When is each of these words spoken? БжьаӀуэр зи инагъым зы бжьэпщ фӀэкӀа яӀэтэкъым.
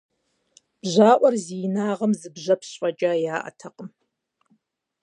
БжьаӀуэр 0.81 1.35
зи 1.43 1.55
инагъым 1.65 2.11
зы 2.19 2.29
бжьэпщ 2.35 2.69
фӀэкӀа 2.79 3.11
яӀэтэкъым. 3.35 3.89